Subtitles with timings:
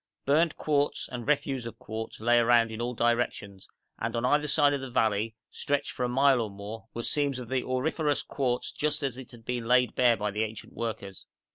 [0.25, 3.67] Burnt quartz and refuse of quartz lay around in all directions,
[3.99, 7.37] and on either side of the valley, stretched for a mile or more, were seams
[7.37, 11.27] of the auriferous quartz just as it had been laid bare by the ancient workers.